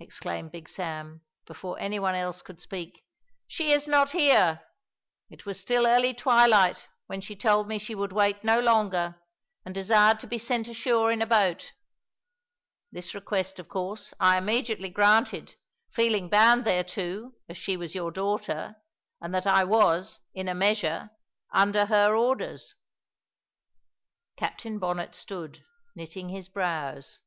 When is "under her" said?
21.52-22.16